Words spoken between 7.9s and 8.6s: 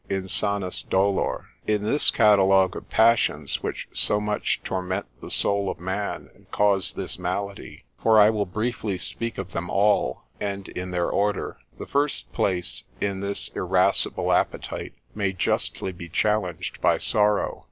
(for I will